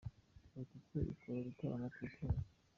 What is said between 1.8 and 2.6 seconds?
ku isi yose.